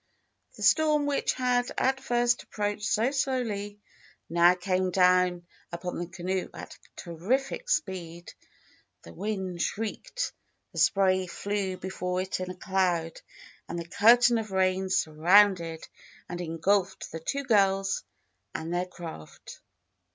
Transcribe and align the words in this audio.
The 0.57 0.63
storm 0.63 1.05
which 1.05 1.33
had, 1.33 1.71
at 1.77 1.99
first, 1.99 2.41
approached 2.41 2.85
so 2.91 3.11
slowly, 3.11 3.79
now 4.31 4.55
came 4.55 4.89
down 4.89 5.45
upon 5.71 5.99
the 5.99 6.07
canoe 6.07 6.49
at 6.55 6.75
terrific 6.95 7.69
speed. 7.69 8.33
The 9.03 9.13
wind 9.13 9.61
shrieked, 9.61 10.33
the 10.71 10.79
spray 10.79 11.27
flew 11.27 11.77
before 11.77 12.19
it 12.19 12.39
in 12.39 12.49
a 12.49 12.55
cloud, 12.57 13.21
and 13.69 13.77
the 13.77 13.85
curtain 13.87 14.39
of 14.39 14.49
rain 14.49 14.89
surrounded 14.89 15.87
and 16.27 16.41
engulfed 16.41 17.11
the 17.11 17.19
two 17.19 17.43
girls 17.43 18.03
and 18.55 18.73
their 18.73 18.87
craft. 18.87 19.61